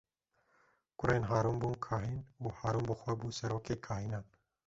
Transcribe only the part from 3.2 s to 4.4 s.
serokê kahînan.